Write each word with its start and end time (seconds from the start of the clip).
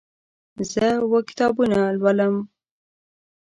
زه 0.71 0.85
اوه 1.03 1.19
کتابونه 1.29 1.79
لولم. 1.99 2.35